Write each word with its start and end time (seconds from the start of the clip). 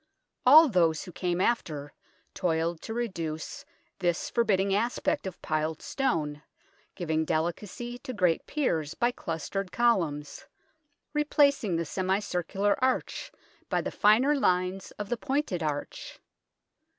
All 0.47 0.67
those 0.67 1.03
who 1.03 1.11
came 1.11 1.39
after 1.39 1.93
toiled 2.33 2.81
to 2.81 2.93
reduce 2.95 3.65
this 3.99 4.31
forbid 4.31 4.57
ding 4.57 4.73
aspect 4.73 5.27
of 5.27 5.39
piled 5.43 5.79
stone, 5.79 6.41
giving 6.95 7.23
delicacy 7.23 7.99
to 7.99 8.11
great 8.11 8.47
piers 8.47 8.95
by 8.95 9.11
clustered 9.11 9.71
columns, 9.71 10.47
replacing 11.13 11.75
the 11.75 11.85
semi 11.85 12.17
circular 12.17 12.83
arch 12.83 13.31
by 13.69 13.79
the 13.79 13.91
finer 13.91 14.35
lines 14.35 14.89
of 14.97 15.09
the 15.09 15.17
pointed 15.17 15.61
arch. 15.61 16.19